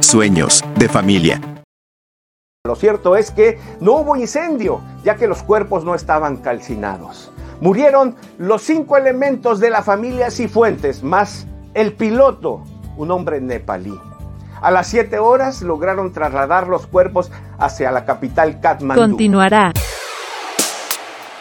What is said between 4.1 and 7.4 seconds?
incendio, ya que los cuerpos no estaban calcinados.